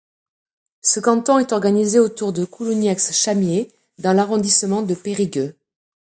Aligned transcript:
Ce 0.81 0.99
canton 0.99 1.37
est 1.37 1.51
organisé 1.51 1.99
autour 1.99 2.33
de 2.33 2.43
Coulounieix-Chamiers 2.43 3.71
dans 3.99 4.13
l'arrondissement 4.13 4.81
de 4.81 4.95
Périgueux. 4.95 5.55